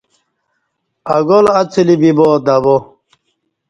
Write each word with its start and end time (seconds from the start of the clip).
اگل 1.17 1.45
اڅلی 1.59 1.95
بیبا 2.01 2.29
دوا 2.45 2.77